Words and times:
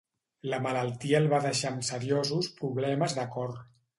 La 0.51 0.59
malaltia 0.65 1.19
el 1.19 1.27
va 1.33 1.41
deixar 1.43 1.69
amb 1.73 1.85
seriosos 1.91 2.51
problemes 2.63 3.17
de 3.21 3.29
cor. 3.37 3.57